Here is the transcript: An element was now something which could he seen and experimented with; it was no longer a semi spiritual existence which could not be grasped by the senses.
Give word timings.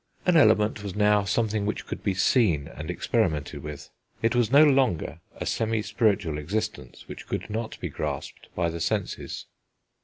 An 0.25 0.35
element 0.35 0.81
was 0.81 0.95
now 0.95 1.25
something 1.25 1.67
which 1.67 1.85
could 1.85 1.99
he 2.03 2.15
seen 2.15 2.67
and 2.67 2.89
experimented 2.89 3.61
with; 3.61 3.91
it 4.23 4.33
was 4.35 4.49
no 4.51 4.63
longer 4.63 5.19
a 5.39 5.45
semi 5.45 5.83
spiritual 5.83 6.39
existence 6.39 7.07
which 7.07 7.27
could 7.27 7.51
not 7.51 7.79
be 7.79 7.89
grasped 7.89 8.47
by 8.55 8.69
the 8.71 8.81
senses. 8.81 9.45